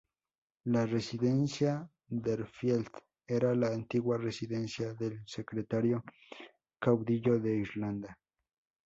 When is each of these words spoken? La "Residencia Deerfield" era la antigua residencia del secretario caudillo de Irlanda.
La 0.63 0.87
"Residencia 0.87 1.87
Deerfield" 2.07 2.89
era 3.27 3.53
la 3.53 3.67
antigua 3.67 4.17
residencia 4.17 4.95
del 4.95 5.21
secretario 5.27 6.03
caudillo 6.79 7.37
de 7.39 7.57
Irlanda. 7.57 8.17